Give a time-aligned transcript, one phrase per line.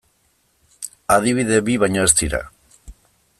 [1.17, 2.41] Adibide bi baino ez dira.